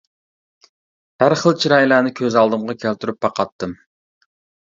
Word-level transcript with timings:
ھەر 1.23 1.35
خىل 1.41 1.55
چىرايلارنى 1.65 2.13
كۆز 2.21 2.37
ئالدىمغا 2.41 2.77
كەلتۈرۈپ 2.85 3.19
باقاتتىم. 3.27 3.77